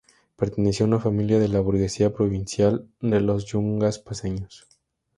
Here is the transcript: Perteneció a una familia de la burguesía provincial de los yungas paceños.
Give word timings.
Perteneció 0.35 0.85
a 0.85 0.87
una 0.87 0.99
familia 0.99 1.37
de 1.37 1.47
la 1.47 1.59
burguesía 1.59 2.11
provincial 2.11 2.89
de 3.01 3.21
los 3.21 3.45
yungas 3.45 3.99
paceños. 3.99 4.65